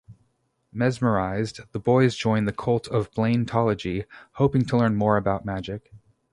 Mesmerized, 0.73 1.59
the 1.73 1.79
boys 1.79 2.15
join 2.15 2.45
the 2.45 2.51
cult 2.51 2.87
of 2.87 3.11
"Blaintology," 3.11 4.05
hoping 4.31 4.65
to 4.65 4.75
learn 4.77 4.95
more 4.95 5.15
about 5.15 5.45
magic. 5.45 5.93